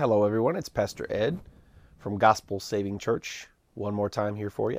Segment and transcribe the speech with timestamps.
[0.00, 0.56] Hello, everyone.
[0.56, 1.40] It's Pastor Ed
[1.98, 3.48] from Gospel Saving Church.
[3.74, 4.78] One more time here for you.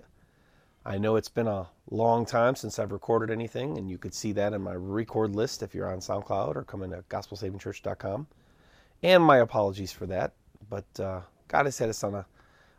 [0.83, 4.31] I know it's been a long time since I've recorded anything, and you could see
[4.31, 8.25] that in my record list if you're on SoundCloud or come to gospelsavingchurch.com.
[9.03, 10.33] And my apologies for that,
[10.67, 12.25] but uh, God has had us on a,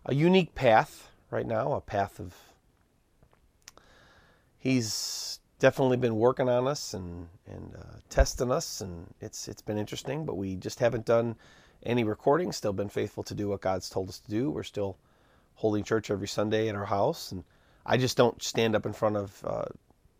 [0.06, 2.34] a unique path right now, a path of.
[4.58, 9.78] He's definitely been working on us and and uh, testing us, and it's it's been
[9.78, 10.26] interesting.
[10.26, 11.36] But we just haven't done
[11.84, 12.52] any recording.
[12.52, 14.50] Still been faithful to do what God's told us to do.
[14.50, 14.96] We're still
[15.54, 17.44] holding church every Sunday at our house, and
[17.84, 19.64] I just don't stand up in front of uh,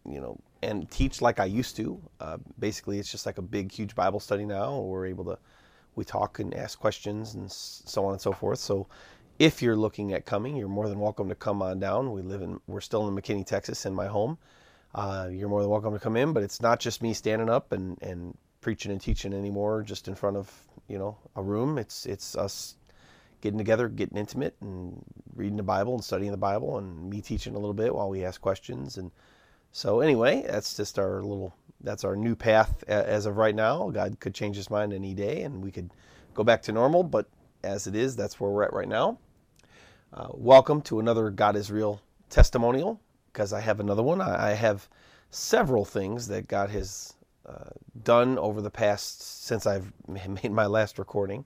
[0.08, 2.00] you know and teach like I used to.
[2.20, 4.78] Uh, basically, it's just like a big, huge Bible study now.
[4.80, 5.38] We're able to
[5.94, 8.58] we talk and ask questions and so on and so forth.
[8.58, 8.86] So
[9.38, 12.12] if you're looking at coming, you're more than welcome to come on down.
[12.12, 14.38] We live in we're still in McKinney, Texas, in my home
[14.94, 16.32] uh, you're more than welcome to come in.
[16.32, 20.14] But it's not just me standing up and, and preaching and teaching anymore, just in
[20.14, 20.50] front of
[20.88, 21.76] you know a room.
[21.76, 22.76] It's it's us
[23.42, 27.54] getting together, getting intimate, and reading the Bible and studying the Bible, and me teaching
[27.54, 28.96] a little bit while we ask questions.
[28.96, 29.10] And
[29.72, 33.90] so anyway, that's just our little that's our new path as of right now.
[33.90, 35.90] God could change His mind any day, and we could
[36.32, 37.02] go back to normal.
[37.02, 37.28] But
[37.62, 39.18] as it is, that's where we're at right now.
[40.14, 43.00] Uh, welcome to another God is Real testimonial
[43.32, 44.20] because I have another one.
[44.20, 44.88] I, have
[45.30, 47.14] several things that God has
[47.46, 47.70] uh,
[48.02, 51.44] done over the past since I've made my last recording.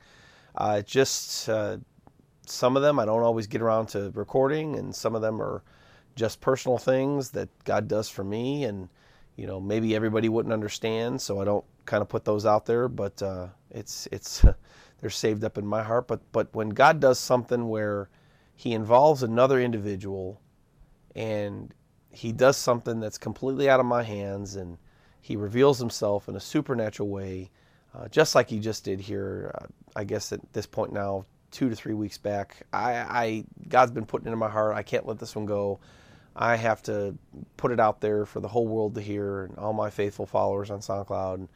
[0.54, 1.78] Uh, just uh,
[2.46, 5.62] some of them I don't always get around to recording, and some of them are
[6.14, 8.88] just personal things that God does for me, and
[9.36, 12.88] you know maybe everybody wouldn't understand, so I don't kind of put those out there.
[12.88, 14.44] But uh, it's it's
[15.00, 16.08] they're saved up in my heart.
[16.08, 18.08] But but when God does something where
[18.54, 20.40] He involves another individual
[21.16, 21.74] and
[22.10, 24.78] he does something that's completely out of my hands and
[25.26, 27.50] he reveals himself in a supernatural way,
[27.92, 29.50] uh, just like he just did here.
[29.54, 33.90] Uh, I guess at this point now, two to three weeks back, I, I God's
[33.90, 34.76] been putting it in my heart.
[34.76, 35.80] I can't let this one go.
[36.36, 37.18] I have to
[37.56, 40.70] put it out there for the whole world to hear, and all my faithful followers
[40.70, 41.48] on SoundCloud and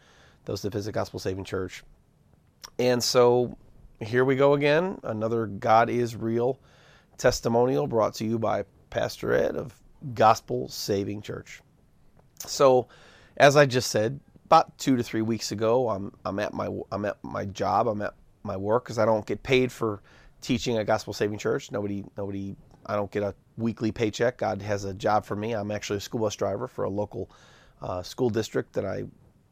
[0.47, 1.85] those that visit Gospel Saving Church.
[2.81, 3.57] And so
[4.01, 4.99] here we go again.
[5.05, 6.59] Another God is Real
[7.19, 9.79] testimonial brought to you by Pastor Ed of
[10.15, 11.61] Gospel Saving Church.
[12.47, 12.89] So,
[13.41, 17.07] as I just said, about two to three weeks ago, I'm I'm at my I'm
[17.07, 17.89] at my job.
[17.89, 20.03] I'm at my work because I don't get paid for
[20.43, 21.73] teaching at Gospel Saving Church.
[21.73, 24.37] Nobody nobody I don't get a weekly paycheck.
[24.37, 25.53] God has a job for me.
[25.55, 27.31] I'm actually a school bus driver for a local
[27.81, 29.05] uh, school district that I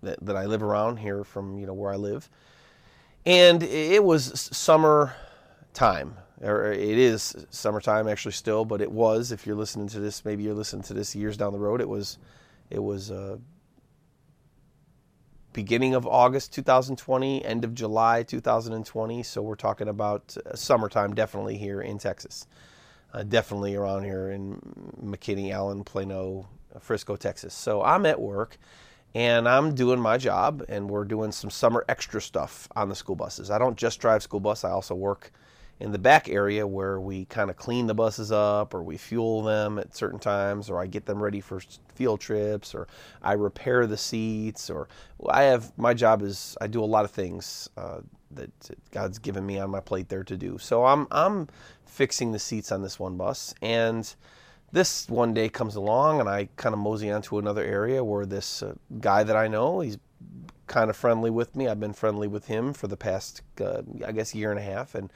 [0.03, 2.28] that, that I live around here from you know where I live.
[3.25, 5.15] And it was summer
[5.72, 9.32] time it is summertime actually still, but it was.
[9.32, 11.81] If you're listening to this, maybe you're listening to this years down the road.
[11.81, 12.19] It was,
[12.70, 13.38] it was uh,
[15.59, 19.25] beginning of August 2020, end of July 2020.
[19.25, 22.47] So we're talking about uh, summertime, definitely here in Texas,
[23.13, 24.61] uh, definitely around here in
[25.03, 26.49] McKinney, Allen, Plano,
[26.79, 27.55] Frisco, Texas.
[27.55, 28.57] So I'm at work.
[29.17, 33.17] And I'm doing my job, and we're doing some summer extra stuff on the school
[33.17, 33.51] buses.
[33.51, 35.33] I don't just drive school bus; I also work
[35.81, 39.43] in the back area where we kind of clean the buses up or we fuel
[39.43, 41.61] them at certain times or I get them ready for
[41.94, 42.89] field trips or
[43.22, 44.88] I repair the seats or
[45.28, 48.00] I have my job is I do a lot of things uh,
[48.33, 48.50] that
[48.91, 50.59] God's given me on my plate there to do.
[50.59, 51.49] So I'm I'm
[51.87, 54.12] fixing the seats on this one bus and
[54.72, 58.62] this one day comes along and I kind of mosey onto another area where this
[58.62, 59.99] uh, guy that I know he's
[60.67, 61.69] kind of friendly with me.
[61.69, 64.97] I've been friendly with him for the past uh, I guess year and a half
[64.97, 65.12] and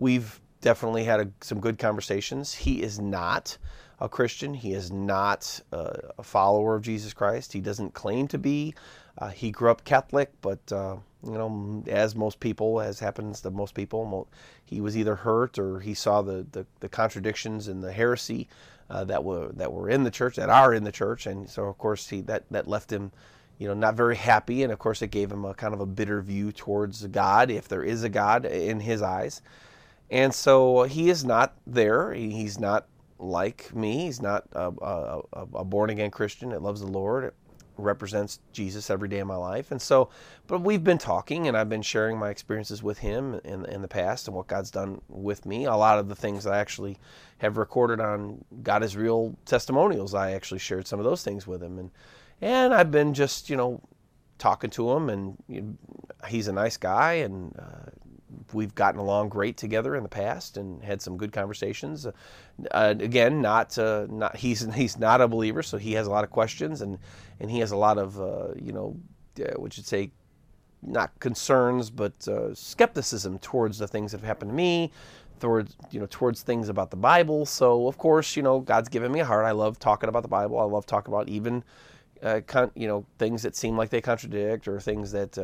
[0.00, 2.54] We've definitely had a, some good conversations.
[2.54, 3.58] He is not
[4.00, 4.54] a Christian.
[4.54, 7.52] He is not a follower of Jesus Christ.
[7.52, 8.74] He doesn't claim to be.
[9.18, 13.50] Uh, he grew up Catholic, but uh, you know, as most people, as happens to
[13.50, 14.26] most people,
[14.64, 18.48] he was either hurt or he saw the, the, the contradictions and the heresy
[18.88, 21.64] uh, that were that were in the church, that are in the church, and so
[21.64, 23.12] of course he that that left him,
[23.58, 25.86] you know, not very happy, and of course it gave him a kind of a
[25.86, 29.42] bitter view towards God, if there is a God in his eyes.
[30.10, 32.12] And so he is not there.
[32.12, 32.86] He's not
[33.18, 34.06] like me.
[34.06, 35.22] He's not a, a,
[35.54, 37.24] a born again Christian that loves the Lord.
[37.24, 37.34] It
[37.76, 39.70] represents Jesus every day of my life.
[39.70, 40.10] And so,
[40.46, 43.88] but we've been talking and I've been sharing my experiences with him in, in the
[43.88, 45.64] past and what God's done with me.
[45.64, 46.98] A lot of the things I actually
[47.38, 51.62] have recorded on God is Real testimonials, I actually shared some of those things with
[51.62, 51.78] him.
[51.78, 51.90] And,
[52.40, 53.80] and I've been just, you know,
[54.38, 55.76] talking to him and you know,
[56.26, 57.90] he's a nice guy and uh,
[58.52, 62.06] we've gotten along great together in the past and had some good conversations.
[62.70, 66.24] Uh, again, not uh, not he's he's not a believer, so he has a lot
[66.24, 66.98] of questions and
[67.40, 68.96] and he has a lot of uh, you know,
[69.40, 70.10] uh, what you say,
[70.82, 74.90] not concerns, but uh, skepticism towards the things that have happened to me,
[75.40, 77.46] towards you know towards things about the Bible.
[77.46, 79.44] So of course, you know, God's given me a heart.
[79.44, 80.58] I love talking about the Bible.
[80.58, 81.64] I love talking about even
[82.22, 85.38] uh, con- you know things that seem like they contradict or things that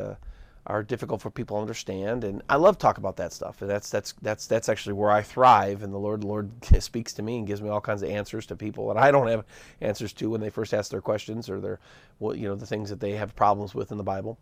[0.66, 2.24] are difficult for people to understand.
[2.24, 3.62] And I love talk about that stuff.
[3.62, 5.82] And that's that's that's that's actually where I thrive.
[5.82, 8.56] And the Lord Lord speaks to me and gives me all kinds of answers to
[8.56, 9.44] people that I don't have
[9.80, 11.80] answers to when they first ask their questions or their
[12.18, 14.38] well, you know the things that they have problems with in the Bible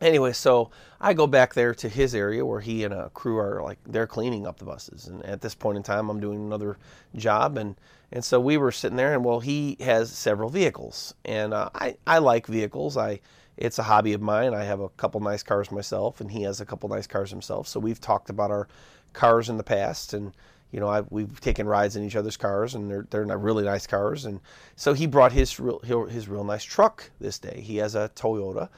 [0.00, 0.70] anyway, so
[1.00, 4.06] I go back there to his area where he and a crew are like they're
[4.06, 5.06] cleaning up the buses.
[5.06, 6.78] And at this point in time, I'm doing another
[7.16, 7.76] job, and
[8.12, 11.96] and so we were sitting there, and well, he has several vehicles, and uh, I
[12.06, 12.96] I like vehicles.
[12.96, 13.20] I
[13.56, 14.54] it's a hobby of mine.
[14.54, 17.68] I have a couple nice cars myself, and he has a couple nice cars himself.
[17.68, 18.68] So we've talked about our
[19.12, 20.32] cars in the past, and
[20.72, 23.86] you know, I, we've taken rides in each other's cars, and they're they're really nice
[23.86, 24.24] cars.
[24.24, 24.40] And
[24.76, 27.60] so he brought his real his real nice truck this day.
[27.60, 28.68] He has a Toyota,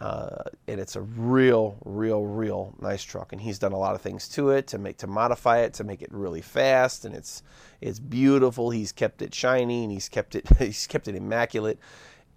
[0.00, 3.32] uh, and it's a real, real, real nice truck.
[3.32, 5.84] And he's done a lot of things to it to make to modify it to
[5.84, 7.42] make it really fast, and it's
[7.82, 8.70] it's beautiful.
[8.70, 11.78] He's kept it shiny, and he's kept it he's kept it immaculate.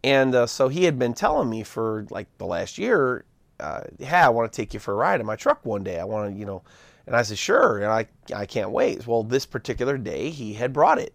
[0.04, 3.24] And uh, so he had been telling me for like the last year,
[3.62, 6.00] uh, "Yeah, I want to take you for a ride in my truck one day.
[6.00, 6.64] I want to, you know."
[7.08, 9.08] And I said, "Sure," and I I can't wait.
[9.08, 11.14] Well, this particular day, he had brought it,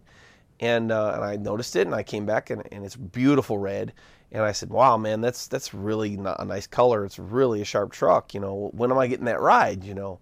[0.59, 3.93] and uh, and I noticed it, and I came back, and, and it's beautiful red
[4.31, 7.05] and I said, "Wow, man, that's that's really not a nice color.
[7.05, 8.33] It's really a sharp truck.
[8.33, 9.83] You know, when am I getting that ride?
[9.83, 10.19] You know?"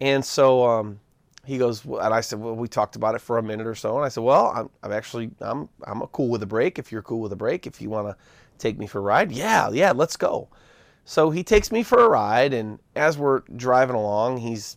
[0.00, 1.00] And so um,
[1.44, 3.96] he goes, and I said, "Well, we talked about it for a minute or so."
[3.96, 6.78] And I said, "Well, I'm, I'm actually I'm I'm cool with a break.
[6.78, 8.16] If you're cool with a break, if you want to
[8.58, 10.48] take me for a ride, yeah, yeah, let's go."
[11.04, 14.76] So he takes me for a ride, and as we're driving along, he's,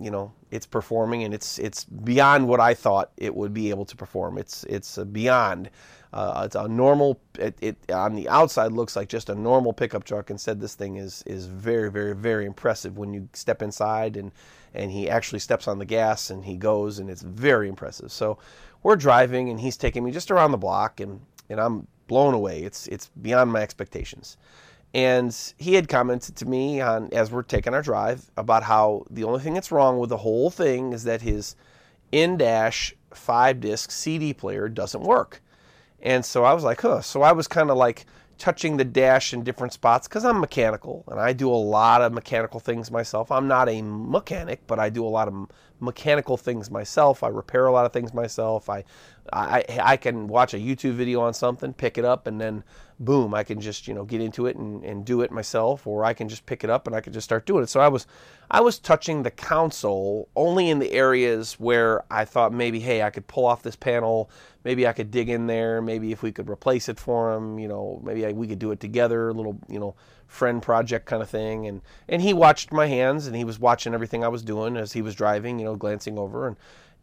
[0.00, 3.84] you know, it's performing, and it's it's beyond what I thought it would be able
[3.86, 4.38] to perform.
[4.38, 5.70] It's it's beyond.
[6.14, 7.20] Uh, it's a normal.
[7.40, 10.30] It, it, on the outside looks like just a normal pickup truck.
[10.30, 14.30] Instead, this thing is is very very very impressive when you step inside and
[14.74, 18.12] and he actually steps on the gas and he goes and it's very impressive.
[18.12, 18.38] So
[18.84, 21.20] we're driving and he's taking me just around the block and
[21.50, 22.62] and I'm blown away.
[22.62, 24.36] It's it's beyond my expectations.
[24.94, 29.24] And he had commented to me on as we're taking our drive about how the
[29.24, 31.56] only thing that's wrong with the whole thing is that his
[32.12, 35.40] in dash five disc CD player doesn't work.
[36.04, 37.00] And so I was like, huh.
[37.00, 38.06] So I was kind of like
[38.38, 42.12] touching the dash in different spots because I'm mechanical and I do a lot of
[42.12, 43.32] mechanical things myself.
[43.32, 45.48] I'm not a mechanic, but I do a lot of
[45.84, 47.22] mechanical things myself.
[47.22, 48.68] I repair a lot of things myself.
[48.68, 48.84] I,
[49.32, 52.64] I, I can watch a YouTube video on something, pick it up, and then
[53.00, 56.04] boom, I can just you know get into it and, and do it myself, or
[56.04, 57.68] I can just pick it up and I can just start doing it.
[57.68, 58.06] So I was
[58.50, 63.10] I was touching the console only in the areas where I thought maybe hey I
[63.10, 64.30] could pull off this panel,
[64.64, 67.68] maybe I could dig in there, maybe if we could replace it for him, you
[67.68, 69.94] know, maybe I, we could do it together, a little you know
[70.26, 71.66] friend project kind of thing.
[71.66, 74.92] And and he watched my hands and he was watching everything I was doing as
[74.92, 76.56] he was driving, you know, glancing over and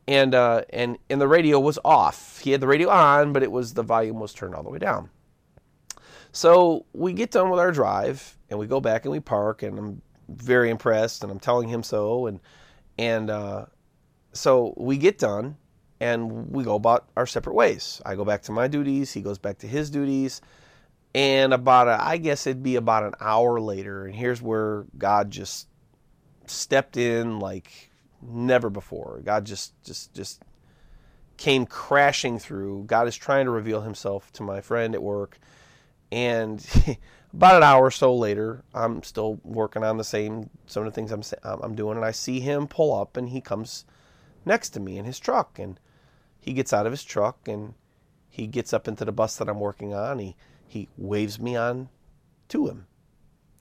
[0.07, 2.39] and uh, and and the radio was off.
[2.39, 4.79] He had the radio on, but it was the volume was turned all the way
[4.79, 5.09] down.
[6.31, 9.77] So we get done with our drive and we go back and we park and
[9.77, 12.39] I'm very impressed and I'm telling him so and
[12.97, 13.65] and uh,
[14.33, 15.57] so we get done
[15.99, 18.01] and we go about our separate ways.
[18.05, 20.41] I go back to my duties, he goes back to his duties,
[21.13, 25.31] and about a, I guess it'd be about an hour later, and here's where God
[25.31, 25.67] just
[26.45, 27.89] stepped in like
[28.21, 29.21] never before.
[29.23, 30.43] God just just just
[31.37, 32.83] came crashing through.
[32.85, 35.39] God is trying to reveal Himself to my friend at work
[36.11, 36.65] and
[37.33, 40.95] about an hour or so later, I'm still working on the same some of the
[40.95, 43.85] things I'm I'm doing, and I see him pull up, and he comes
[44.45, 45.79] next to me in his truck, and
[46.39, 47.73] he gets out of his truck, and
[48.29, 50.19] he gets up into the bus that I'm working on.
[50.19, 50.35] He
[50.71, 51.89] he waves me on
[52.49, 52.87] to him,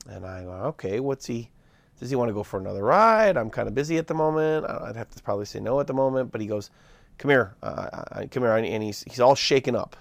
[0.08, 1.50] and I go, okay, what's he?
[1.98, 3.36] Does he want to go for another ride?
[3.36, 4.64] I'm kind of busy at the moment.
[4.66, 6.70] I'd have to probably say no at the moment, but he goes,
[7.18, 9.96] come here, uh, come here, and he's he's all shaken up.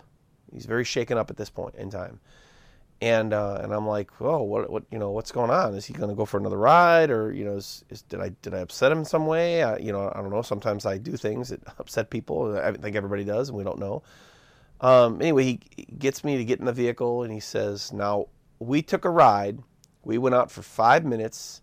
[0.54, 2.20] He's very shaken up at this point in time
[3.01, 5.74] and uh, and I'm like, oh, what what you know, what's going on?
[5.75, 8.30] Is he going to go for another ride, or you know, is, is, did I
[8.42, 9.63] did I upset him some way?
[9.63, 10.42] I, you know, I don't know.
[10.42, 12.58] Sometimes I do things that upset people.
[12.58, 14.04] I think everybody does, and we don't know.
[14.81, 18.27] Um, anyway, he gets me to get in the vehicle, and he says, "Now
[18.59, 19.59] we took a ride.
[20.03, 21.62] We went out for five minutes."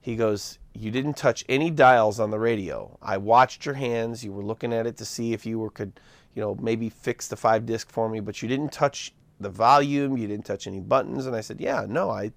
[0.00, 2.98] He goes, "You didn't touch any dials on the radio.
[3.02, 4.24] I watched your hands.
[4.24, 6.00] You were looking at it to see if you were could."
[6.32, 10.16] You know, maybe fix the five disc for me, but you didn't touch the volume.
[10.16, 11.26] You didn't touch any buttons.
[11.26, 12.30] And I said, yeah, no, I,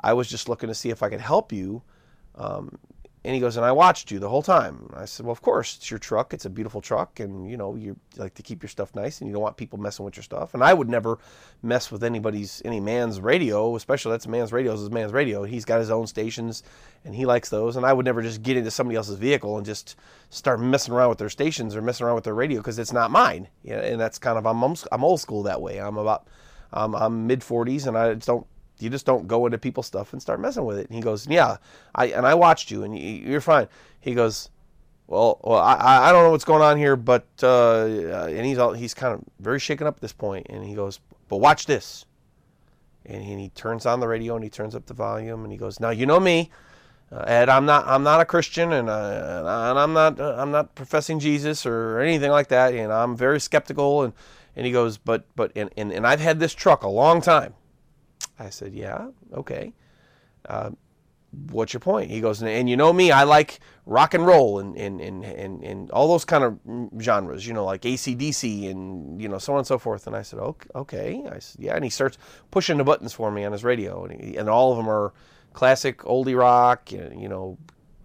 [0.00, 1.82] I was just looking to see if I could help you.
[2.34, 2.76] Um,
[3.24, 4.90] and he goes, and I watched you the whole time.
[4.94, 6.34] I said, well, of course, it's your truck.
[6.34, 9.28] It's a beautiful truck, and you know you like to keep your stuff nice, and
[9.28, 10.52] you don't want people messing with your stuff.
[10.52, 11.18] And I would never
[11.62, 14.74] mess with anybody's any man's radio, especially that's a man's radio.
[14.74, 15.44] Is his man's radio.
[15.44, 16.62] He's got his own stations,
[17.06, 17.76] and he likes those.
[17.76, 19.96] And I would never just get into somebody else's vehicle and just
[20.28, 23.10] start messing around with their stations or messing around with their radio because it's not
[23.10, 23.48] mine.
[23.62, 25.78] Yeah, and that's kind of I'm I'm old school that way.
[25.78, 26.28] I'm about
[26.74, 28.46] um, I'm mid 40s, and I just don't
[28.78, 30.86] you just don't go into people's stuff and start messing with it.
[30.86, 31.56] And he goes, yeah,
[31.94, 33.68] I and I watched you, and you're fine.
[34.00, 34.50] He goes,
[35.06, 37.84] well, well, I, I don't know what's going on here, but uh,
[38.28, 41.00] and he's all, he's kind of very shaken up at this point, and he goes,
[41.28, 42.04] but watch this,
[43.06, 45.52] and he, and he turns on the radio and he turns up the volume, and
[45.52, 46.50] he goes, now you know me.
[47.12, 50.50] Uh, Ed, I'm not I'm not a Christian and, uh, and I'm not uh, I'm
[50.50, 54.14] not professing Jesus or anything like that and I'm very skeptical and
[54.56, 57.54] and he goes but but and, and, and I've had this truck a long time
[58.38, 59.72] I said, Yeah, okay.
[60.48, 60.70] Uh,
[61.50, 62.10] what's your point?
[62.10, 65.62] He goes, and you know me, I like rock and roll and, and, and, and,
[65.62, 66.58] and all those kind of
[67.00, 70.06] genres, you know, like ACDC and, you know, so on and so forth.
[70.06, 70.38] And I said,
[70.74, 71.22] okay.
[71.30, 71.74] I said, yeah.
[71.74, 72.18] And he starts
[72.50, 74.04] pushing the buttons for me on his radio.
[74.04, 75.12] And, he, and all of them are
[75.52, 77.58] classic oldie rock, you know,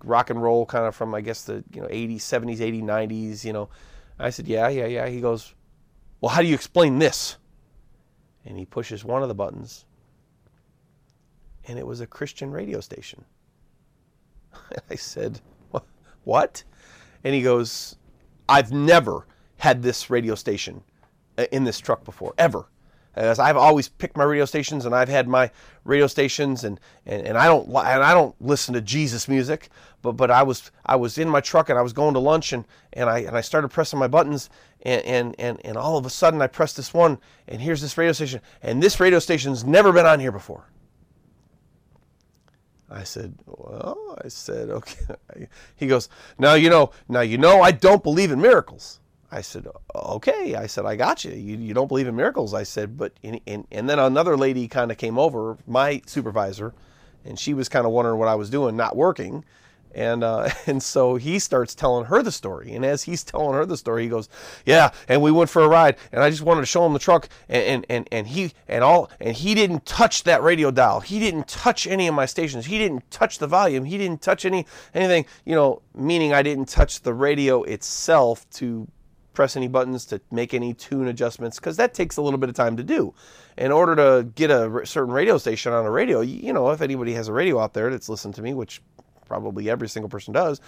[0.03, 3.45] rock and roll kind of from, I guess, the, you know, 80s, 70s, 80s, 90s,
[3.45, 3.69] you know.
[4.17, 5.07] I said, yeah, yeah, yeah.
[5.07, 5.53] He goes,
[6.19, 7.37] well, how do you explain this?
[8.45, 9.85] And he pushes one of the buttons
[11.69, 13.23] and it was a Christian radio station.
[14.89, 15.39] I said,
[16.23, 16.63] What?
[17.23, 17.95] And he goes,
[18.49, 20.81] I've never had this radio station
[21.37, 22.65] uh, in this truck before, ever.
[23.15, 25.51] As I've always picked my radio stations, and I've had my
[25.83, 29.69] radio stations, and, and, and I don't and I don't listen to Jesus music,
[30.01, 32.53] but but I was I was in my truck and I was going to lunch,
[32.53, 34.49] and, and I and I started pressing my buttons,
[34.83, 37.97] and, and and and all of a sudden I pressed this one, and here's this
[37.97, 40.65] radio station, and this radio station's never been on here before.
[42.89, 45.47] I said, well, I said, okay.
[45.75, 48.99] He goes, now you know, now you know, I don't believe in miracles.
[49.31, 50.55] I said, okay.
[50.55, 51.31] I said, I got you.
[51.31, 52.53] You, you don't believe in miracles.
[52.53, 56.73] I said, but and in, and then another lady kind of came over, my supervisor,
[57.23, 59.45] and she was kind of wondering what I was doing, not working.
[59.93, 62.73] And uh, and so he starts telling her the story.
[62.73, 64.29] And as he's telling her the story, he goes,
[64.65, 66.99] "Yeah." And we went for a ride, and I just wanted to show him the
[66.99, 67.29] truck.
[67.47, 70.99] And and and, and he and all and he didn't touch that radio dial.
[70.99, 72.65] He didn't touch any of my stations.
[72.65, 73.85] He didn't touch the volume.
[73.85, 75.25] He didn't touch any anything.
[75.45, 78.87] You know, meaning I didn't touch the radio itself to
[79.39, 82.55] press any buttons to make any tune adjustments because that takes a little bit of
[82.55, 83.13] time to do.
[83.57, 87.13] In order to get a certain radio station on a radio, you know, if anybody
[87.13, 88.81] has a radio out there that's listened to me, which
[89.29, 90.59] probably every single person does.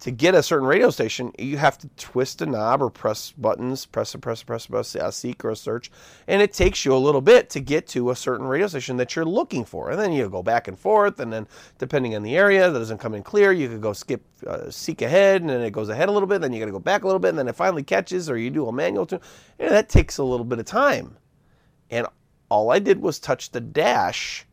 [0.00, 3.86] To get a certain radio station, you have to twist a knob or press buttons,
[3.86, 5.90] press a press a press a, press a seek or a search,
[6.26, 9.16] and it takes you a little bit to get to a certain radio station that
[9.16, 9.90] you're looking for.
[9.90, 11.46] And then you go back and forth, and then
[11.78, 15.00] depending on the area that doesn't come in clear, you could go skip uh, seek
[15.00, 16.42] ahead, and then it goes ahead a little bit.
[16.42, 18.36] Then you got to go back a little bit, and then it finally catches, or
[18.36, 19.20] you do a manual tune.
[19.58, 21.16] And that takes a little bit of time.
[21.90, 22.06] And
[22.50, 24.46] all I did was touch the dash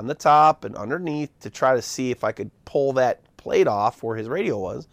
[0.00, 3.68] on the top and underneath to try to see if I could pull that plate
[3.68, 4.88] off where his radio was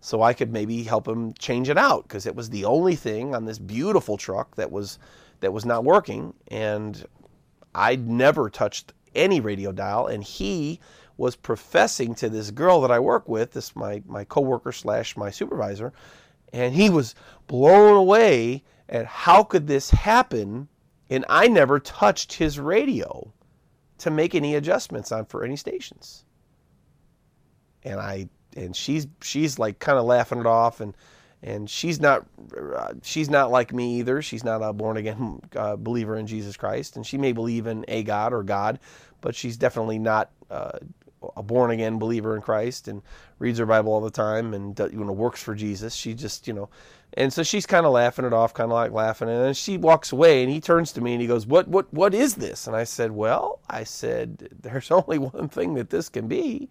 [0.00, 3.34] so I could maybe help him change it out because it was the only thing
[3.34, 5.00] on this beautiful truck that was
[5.40, 7.04] that was not working and
[7.74, 10.78] I'd never touched any radio dial and he
[11.16, 15.32] was professing to this girl that I work with this my my coworker slash my
[15.32, 15.92] supervisor
[16.52, 17.16] and he was
[17.48, 20.68] blown away at how could this happen
[21.10, 23.32] and I never touched his radio
[24.04, 26.26] to make any adjustments on for any stations.
[27.82, 30.94] And I and she's she's like kind of laughing it off and
[31.42, 32.26] and she's not
[32.76, 34.20] uh, she's not like me either.
[34.20, 37.86] She's not a born again uh, believer in Jesus Christ, and she may believe in
[37.88, 38.78] a God or God,
[39.22, 40.78] but she's definitely not uh,
[41.34, 43.00] a born again believer in Christ and
[43.38, 45.94] reads her Bible all the time and you know works for Jesus.
[45.94, 46.68] She just you know
[47.16, 49.28] and so she's kind of laughing it off, kind of like laughing.
[49.28, 51.92] And then she walks away and he turns to me and he goes, What, what,
[51.94, 52.66] what is this?
[52.66, 56.68] And I said, Well, I said, There's only one thing that this can be.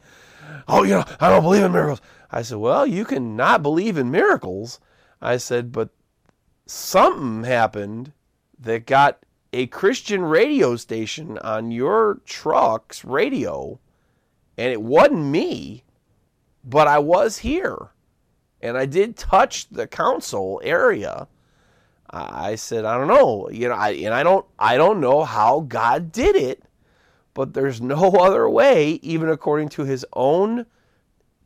[0.67, 2.01] Oh, you know, I don't believe in miracles.
[2.29, 4.79] I said, Well, you can not believe in miracles.
[5.21, 5.89] I said, But
[6.65, 8.11] something happened
[8.59, 9.19] that got
[9.53, 13.79] a Christian radio station on your truck's radio.
[14.57, 15.83] And it wasn't me,
[16.63, 17.92] but I was here
[18.63, 21.27] and I did touch the console area.
[22.09, 25.61] I said, I don't know, you know, I, and I don't, I don't know how
[25.61, 26.63] God did it,
[27.33, 30.65] but there's no other way, even according to His own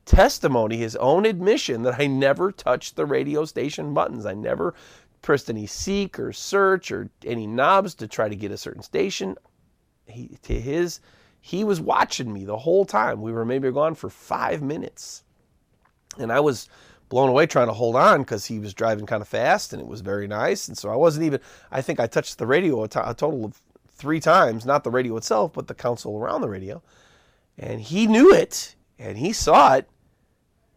[0.06, 4.26] testimony, His own admission, that I never touched the radio station buttons.
[4.26, 4.76] I never
[5.22, 9.36] pressed any seek or search or any knobs to try to get a certain station.
[10.06, 11.00] He, to his,
[11.42, 13.22] he was watching me the whole time.
[13.22, 15.24] We were maybe gone for five minutes
[16.18, 16.70] And I was
[17.10, 19.88] blown away trying to hold on because he was driving kind of fast and it
[19.88, 20.68] was very nice.
[20.68, 21.40] And so I wasn't even,
[21.72, 24.92] I think I touched the radio a, t- a total of three times, not the
[24.92, 26.82] radio itself, but the console around the radio.
[27.58, 29.90] And he knew it and he saw it.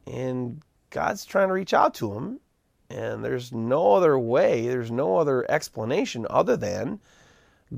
[0.06, 2.40] And God's trying to reach out to him.
[2.88, 6.98] And there's no other way, there's no other explanation other than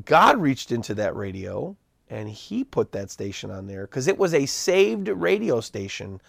[0.07, 1.77] God reached into that radio
[2.09, 6.21] and he put that station on there because it was a saved radio station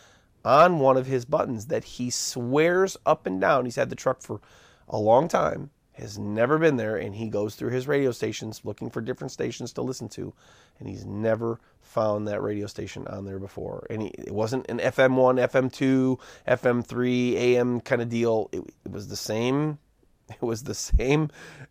[0.46, 3.66] on one of his buttons that he swears up and down.
[3.66, 4.42] He's had the truck for
[4.88, 8.90] a long time, has never been there, and he goes through his radio stations looking
[8.90, 10.34] for different stations to listen to,
[10.80, 13.86] and he's never found that radio station on there before.
[13.90, 18.50] And he, it wasn't an FM1, FM2, FM3, AM kind of deal.
[18.52, 19.80] It, it was the same.
[20.30, 21.30] It was the same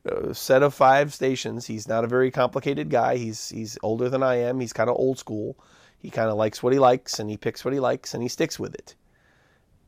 [0.08, 1.66] uh, set of five stations.
[1.66, 3.16] He's not a very complicated guy.
[3.16, 4.60] He's he's older than I am.
[4.60, 5.56] He's kind of old school
[6.02, 8.28] he kind of likes what he likes and he picks what he likes and he
[8.28, 8.96] sticks with it.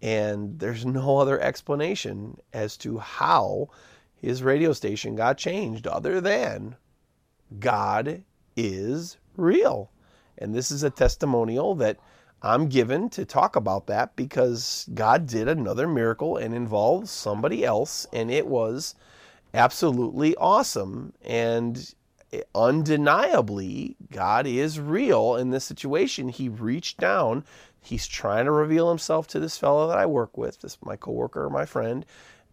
[0.00, 3.68] And there's no other explanation as to how
[4.14, 6.76] his radio station got changed other than
[7.58, 8.22] God
[8.56, 9.90] is real.
[10.38, 11.98] And this is a testimonial that
[12.42, 18.06] I'm given to talk about that because God did another miracle and involved somebody else,
[18.12, 18.94] and it was
[19.54, 21.14] absolutely awesome.
[21.24, 21.94] And
[22.54, 26.28] undeniably, God is real in this situation.
[26.28, 27.44] He reached down.
[27.80, 31.50] He's trying to reveal himself to this fellow that I work with, this my coworker,
[31.50, 32.06] my friend.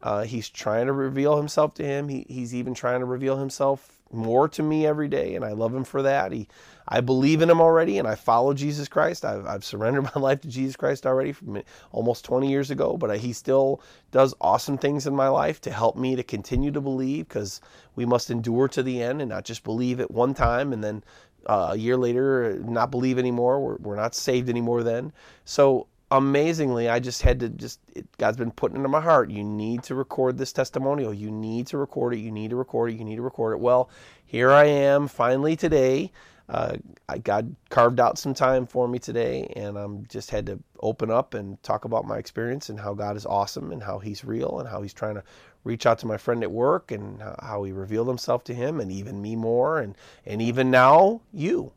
[0.03, 2.09] Uh, he's trying to reveal himself to him.
[2.09, 5.73] He, he's even trying to reveal himself more to me every day, and I love
[5.73, 6.31] him for that.
[6.31, 6.47] He,
[6.87, 9.23] I believe in him already, and I follow Jesus Christ.
[9.23, 13.17] I've, I've surrendered my life to Jesus Christ already from almost 20 years ago, but
[13.19, 13.81] he still
[14.11, 17.61] does awesome things in my life to help me to continue to believe because
[17.95, 21.03] we must endure to the end and not just believe at one time and then
[21.45, 23.59] uh, a year later not believe anymore.
[23.59, 25.11] We're, we're not saved anymore then.
[25.45, 29.43] So amazingly, I just had to just, it, God's been putting into my heart, you
[29.43, 31.13] need to record this testimonial.
[31.13, 32.19] You need to record it.
[32.19, 32.99] You need to record it.
[32.99, 33.59] You need to record it.
[33.59, 33.89] Well,
[34.25, 36.11] here I am finally today.
[36.49, 36.75] Uh,
[37.07, 41.09] I, God carved out some time for me today, and I'm just had to open
[41.09, 44.59] up and talk about my experience and how God is awesome and how He's real
[44.59, 45.23] and how He's trying to
[45.63, 48.91] reach out to my friend at work and how He revealed Himself to him and
[48.91, 49.95] even me more and
[50.25, 51.71] and even now you,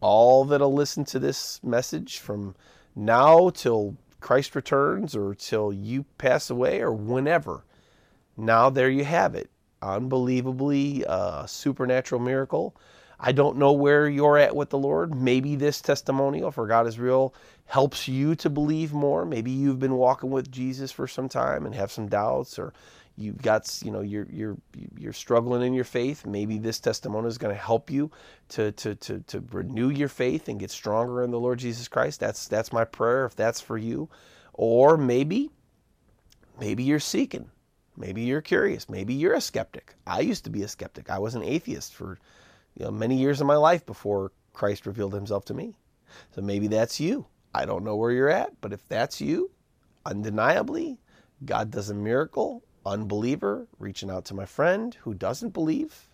[0.00, 2.54] all that'll listen to this message from
[2.94, 7.64] now till Christ returns or till you pass away or whenever.
[8.36, 9.50] Now, there you have it.
[9.82, 12.76] Unbelievably uh, supernatural miracle.
[13.18, 15.14] I don't know where you're at with the Lord.
[15.14, 17.34] Maybe this testimonial for God is real
[17.66, 19.24] helps you to believe more.
[19.24, 22.72] Maybe you've been walking with Jesus for some time and have some doubts or
[23.20, 24.56] you've got you know you're you're
[24.96, 26.24] you're struggling in your faith.
[26.24, 28.10] Maybe this testimony is going to help you
[28.50, 32.20] to, to to to renew your faith and get stronger in the lord jesus christ.
[32.20, 34.08] That's that's my prayer if that's for you.
[34.54, 35.50] Or maybe
[36.58, 37.50] maybe you're seeking.
[37.96, 38.88] Maybe you're curious.
[38.88, 39.94] Maybe you're a skeptic.
[40.06, 41.10] I used to be a skeptic.
[41.10, 42.18] I was an atheist for
[42.74, 45.76] you know many years of my life before christ revealed himself to me.
[46.34, 47.26] So maybe that's you.
[47.54, 49.50] I don't know where you're at but if that's you
[50.06, 50.98] undeniably
[51.44, 56.08] god does a miracle unbeliever reaching out to my friend who doesn't believe.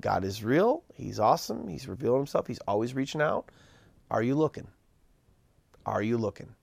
[0.00, 0.82] God is real.
[0.94, 1.68] He's awesome.
[1.68, 2.46] He's revealed himself.
[2.46, 3.50] He's always reaching out.
[4.10, 4.68] Are you looking?
[5.84, 6.54] Are you looking?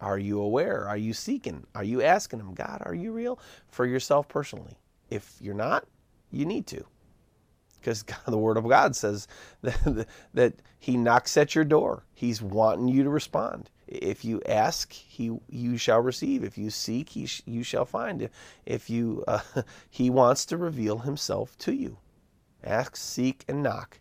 [0.00, 0.86] Are you aware?
[0.86, 1.66] Are you seeking?
[1.74, 3.38] Are you asking him, God, are you real?
[3.68, 4.78] For yourself personally.
[5.10, 5.86] If you're not,
[6.30, 6.84] you need to.
[7.78, 9.26] Because the Word of God says
[9.62, 12.04] that, that He knocks at your door.
[12.12, 13.70] He's wanting you to respond.
[13.86, 16.42] If you ask, he you shall receive.
[16.42, 18.28] If you seek, he sh- you shall find.
[18.64, 19.40] If you uh,
[19.90, 21.98] he wants to reveal himself to you.
[22.64, 24.00] Ask, seek, and knock.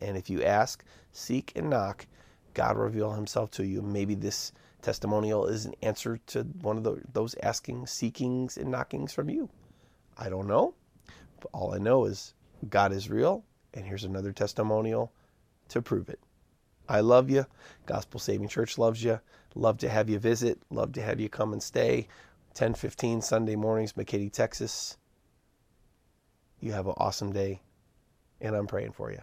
[0.00, 2.06] And if you ask, seek, and knock,
[2.54, 3.82] God will reveal himself to you.
[3.82, 9.12] Maybe this testimonial is an answer to one of the, those asking, seekings, and knockings
[9.12, 9.48] from you.
[10.18, 10.74] I don't know.
[11.40, 12.34] But all I know is
[12.68, 15.12] God is real, and here's another testimonial
[15.68, 16.20] to prove it.
[16.88, 17.46] I love you.
[17.86, 19.20] Gospel Saving Church loves you.
[19.54, 20.60] Love to have you visit.
[20.70, 22.08] Love to have you come and stay.
[22.54, 24.96] 10:15 Sunday mornings, McKinney, Texas.
[26.60, 27.62] You have an awesome day,
[28.40, 29.20] and I'm praying for you.